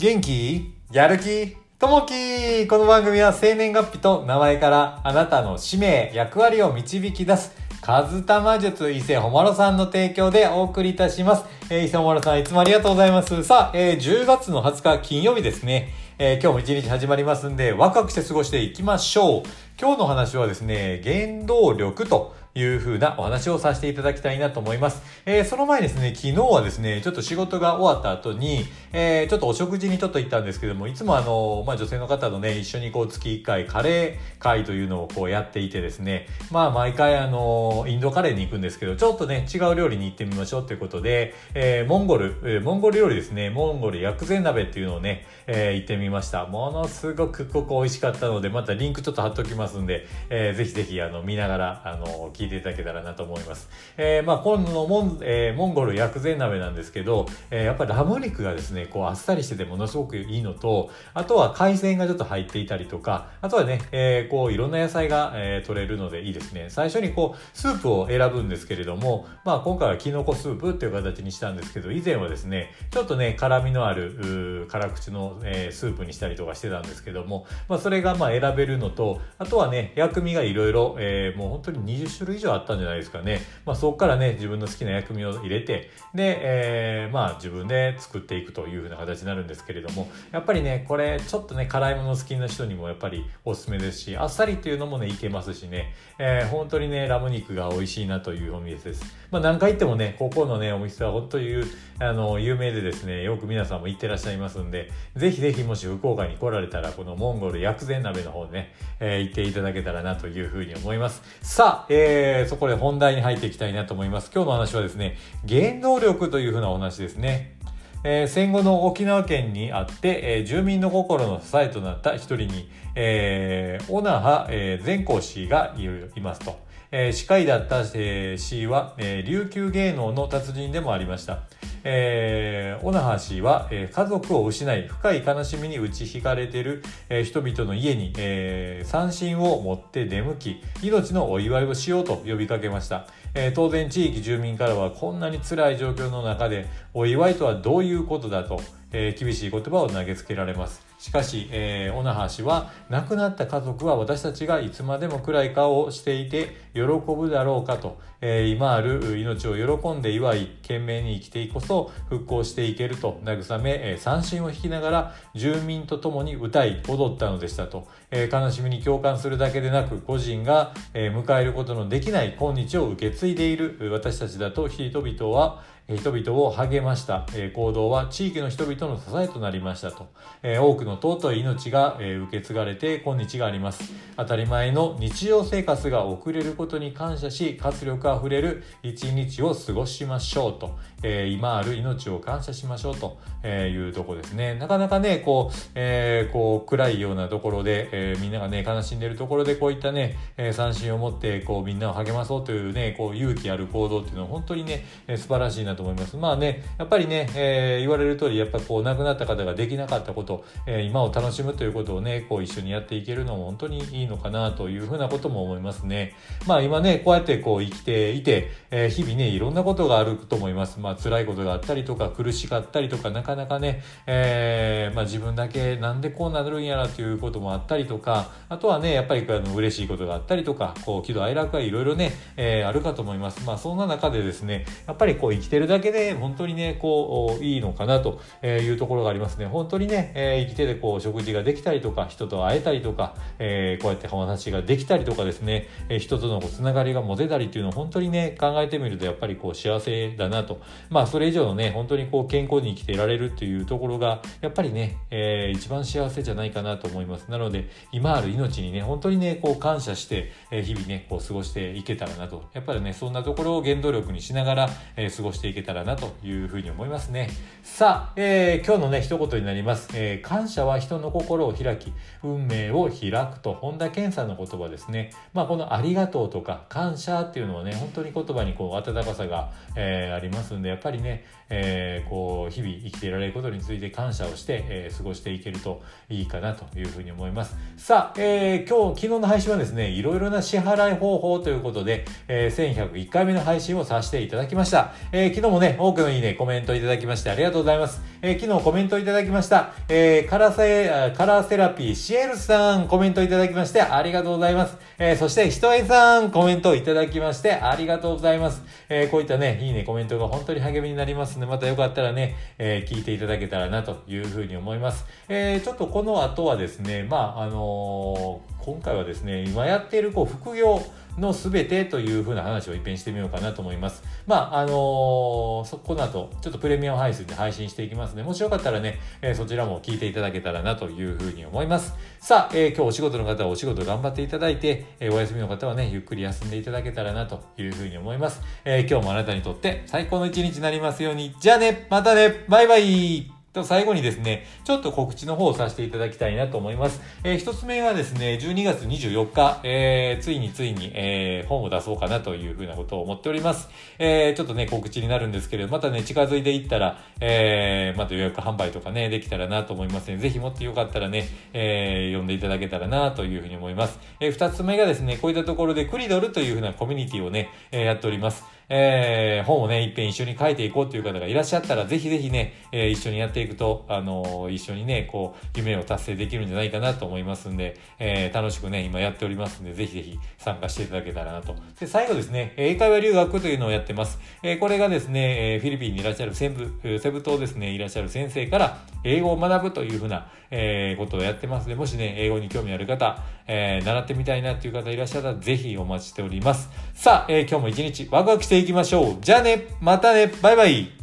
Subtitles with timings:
[0.00, 0.72] 元気？
[0.90, 1.58] やる気？
[1.78, 11.44] ともきこの番組は生年月日と名前からあなたの使命、役割を導き出す、カズタマ術伊勢ほまろさんの提供でお送りいたします。
[11.68, 13.44] えー、伊勢ほまろさんいつもありがとうございます。
[13.44, 15.92] さあ、えー、10月の20日金曜日ですね。
[16.18, 19.42] えー、今日も一日始まりますんで、ワクワクして過ごしていきましょう。
[19.78, 25.02] 今日の話はですね、原動力という風なお話をさせていただきたいなと思います。
[25.24, 46.46] えー、その前ですね、昨日はですね、ちょっと仕事が終わった後に、えー、ちょっとお食事にちょっと行ったんですけども、いつもあの、まあ、女性の方とね、一緒にこう月1回カレー会というのをこうやっていてですね、まあ毎回あの、インドカレーに行くんですけど、ちょっとね、違う料理に行ってみましょうということで、えー、モンゴル、えー、モンゴル料理ですね、モンゴル薬膳鍋っていうのをね、えー、行ってみました。
[46.46, 53.68] ものすごくここ美味しかったので、またリンクちょっと貼っときますんで、えー、ぜひぜひあの、見ながら、あの、聞いていただけたらなと思います。
[53.98, 66.66] えー、まあ、今度のモン,、えー、モンゴル薬膳鍋なんですけど、えー、やっぱりラム肉がですね、こうあっさりしててものすごくいいのと、あとは海鮮がちょっと入っていたりとか、あとはね、え、こういろんな野菜が、え、取れるのでいいですね。
[66.70, 83.40] 最初にこう、スープを選ぶんですけれども、まあ今回はキノコスープっていう形にしたんですけど、以前はですね、ちょっとね、辛みのある、辛口の、え、スープにしたりとかしてたんですけども、まあそれがまあ選べるのと、あとはね、薬味がいろいろ、え、もう本当に20種類以上あったんじゃないですかね。
[83.64, 99.04] まあそこからね、自分の好きな薬味を入れて、で、えー、まあ自分で作っていくというふうな形になるんですけれども、やっぱりね、これちょっとね、辛いもの好きな人にもやっぱりおすすめですし、あっさりっていうのもね、いけますしね、えー、本当にね、ラム肉が美味しいなというお店です。
[99.30, 101.50] まあ何回行ってもね、ここのね、お店は本当に
[101.98, 111.22] あの、有名でですね、よく皆さんも行ってらっしゃいますんで、ぜひぜひもし福岡に来られたら、このモンゴル薬膳鍋の方ね、えー、行っていただけたらなというふうに思います。
[111.42, 114.30] さあ、えー、そこで本題に入っていきたいなと思います。
[114.34, 115.16] 今日の話はですね、
[115.48, 117.56] 原動力というふうなお話ですね。
[118.02, 125.76] えー、戦後の沖縄県にあって、えー、住民の心の支えとなった一人に、えー、オナハ、えー、善光氏が
[126.16, 126.58] いますと。
[126.92, 131.40] えー、司会だった、えー、氏は、えー、琉球芸能の達人でもありました。
[131.84, 148.60] えー、オナハ氏は、えー、家族を失い深い悲しみに打ちひかれている、えー、人々の家に、えー、三振を持って出向き命のお祝いをしようと呼びかけました、えー、当然地域住民からはこんなに辛い状況の中でお祝いとはどういうことだと、
[148.92, 150.90] えー、厳しい言葉を投げつけられます。
[151.00, 180.08] しかし、えー、オナハ氏は亡くなった家族は私たちがいつまでも暗い顔をしていて喜ぶだろうかと、えー、今ある命を喜んで祝い懸命に生きていこそ復興していけると慰め、えー、三振を弾きながら住民と共に歌い踊ったのでしたと、えー、悲しみに共感するだけでなく個人が、えー、迎えることのできない今日を受け継いでいる私たちだと人々は人々を励ました、え行動は地域の人々の支えとなりましたと、
[180.42, 183.92] え多くの尊い命が、え受け継がれて今日があります。
[184.16, 194.54] 当たり前の日常生活が送れることに感謝し活力あふれる一日を過ごしましょうと、え今ある命を感謝しましょうというとこですね。
[194.54, 204.84] なかなかねこう,、えー、こう暗いようなところで、え、みんながね悲しんでるところでこういったね、え三振を持ってこうみんなを励まそうというねこう勇気ある行動っていうのは本当にね、
[205.16, 206.16] 素晴らしいなとと思います。
[206.16, 216.14] まあね、やっぱりね、えー、言われる通り、やっぱこう亡くなった方ができなかったこと、えー、今を楽しむということをね、こう一緒にやっていけるのも本当にいいのかなというふうなことも思いますね。
[216.46, 220.78] まあ今ね、こうやってこう生きていて、えー、日々ね、いろんなことがあると思います。
[220.80, 233.44] まあ辛いことがあったりとか、苦しかったりとか、なかなかね、えー、まあ自分だけなんでこうなるんやらということもあったりとか、あとはね、やっぱりあの嬉しいことがあったりとか、こう喜怒哀楽はいろいろね、えー、あるかと思います。
[233.46, 239.46] まあそんな中でですね、やっぱりこう生きてるだけで本当にね、こう、いいのかなというところがありますね。
[239.46, 250.60] 本当にね、え生きててこう、食事ができたりとか、人と会えたりとか、えこうやってお話ができたりとかですね、え人とのつながりが持てたりっていうのを本当にね、考えてみるとやっぱりこう、幸せだなと。
[250.88, 257.30] まあ、それ以上のね、本当にこう、健康に生きていられるっていうところが、やっぱりね、えー、一番幸せじゃないかなと思います。
[257.30, 262.44] なので、今ある命にね、本当にね、こう、感謝して、え日々ね、こう、過ごしていけたらなと。
[262.54, 267.30] やっぱりね、そんなところを原動力にしながら、え過ごしていけたらなというふうに思いますね。
[267.62, 269.90] さあ、えー、今日のね、一言になります。
[269.94, 271.92] えー、感謝は人の心を開き、
[272.22, 275.12] 運命を開くと、本田健さんの言葉ですね。
[275.34, 287.56] まあ、このありがとうとか感謝っていうのはね、本当に言葉にこう、温かさが、えー、ありますんで、やっぱりね、え、こう、日々生きていられることについて感謝をして、え、過ごしていけるといいかなというふうに思います。
[287.76, 294.92] さあ、え、今日、昨日の配信はですね、いろいろな支払い方法ということで、え、1101回目の配信をさせていただきました。
[295.10, 298.02] えー、昨日もね、多くのいいね、コメントいただきましてありがとうございます。
[298.20, 299.72] えー、昨日コメントいただきました。
[299.88, 304.76] えー、カラセ、カラーセラピーシエルさん、コメントいただきましてありがとうございます。
[304.98, 308.62] えー、そして、ひとえさん、コメントいただきましてありがとうございます。
[308.90, 315.06] え、こういったね、いいね、コメントが本当に励みになりますので、またよかったらね、え、聞いていただけたらなというふうに思います。
[315.30, 320.80] え、ちょっとこの後はですね、まあ、あの、今回はですね、今やっているこう副業
[321.18, 324.02] のすべてというふうな話を一変してみようかなと思います。
[324.26, 331.94] まあ、あのー、そこの後、ちょっとプレミアム配信で配信していきますので、もしよかったらね、えー、そちらも聞いていただけたらなというふうに思います。
[332.20, 338.40] さあ、えー、今日お仕事の方はお仕事頑張っていただいて、えお休みの方はね、ゆっくり休んでいただけたらなというふうに思います。
[338.64, 341.34] え今日もあなたにとって最高の一日になりますように。
[341.40, 347.00] じゃあね、またね、バイバイと、最後にですね、ちょっと告知の方をさせていただきたいなと思います。
[347.24, 353.68] えー、一つ目はですね、12月24日、えー、ついについに、えー、本を出そうかなというふうなことを思っております。
[353.98, 363.98] えー、ちょっとね、告知になるんですけれど、またね、近づいていったら、えー、また予約販売とかね、できたらなと思いますので、ぜひもってよかったらね、えー、読んでいただけたらなというふうに思います。
[364.20, 368.44] えー、二つ目がですね、こういったところでクリドルというふうなコミュニティをね、えー、やっております。
[368.72, 381.54] えー、本をね、一遍一緒に書いていこうという方がいらっしゃったら、ぜひぜひね、えー、一緒にやってていくと、あの、一緒にね、こう、夢を達成できるんじゃないかなと思いますんで、えー、楽しくね、今やっておりますんで、ぜひぜひ参加していただけたらなと。
[381.78, 384.18] で、最後ですね、英会話留学というのをやってます。
[384.42, 396.68] えー、これがですね、え、フィリピンにいらっしゃるセブ、セブ島ですね、いらっしゃる先生から英語を学ぶというふうな、え、ことをやってますで、もしね、英語に興味ある方、え、習ってみたいなっていう方いらっしゃったら、ぜひお待ちしております。
[396.94, 399.16] さあ、え、今日も一日ワクワクしていきましょう。
[399.20, 400.99] じゃあね、またね、バイバイ。